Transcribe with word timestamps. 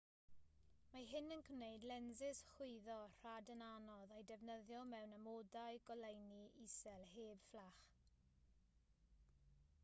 mae 0.93 1.03
hyn 1.09 1.33
yn 1.33 1.43
gwneud 1.49 1.83
lensys 1.91 2.39
chwyddo 2.53 2.95
rhad 3.17 3.51
yn 3.57 3.61
anodd 3.67 4.15
eu 4.17 4.25
defnyddio 4.33 4.81
mewn 4.95 5.15
amodau 5.19 5.79
goleuni 5.91 6.43
isel 6.65 7.07
heb 7.13 7.47
fflach 7.51 7.87